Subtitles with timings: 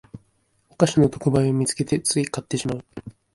[0.71, 2.83] お菓子の特売を見つけてつい買ってしまう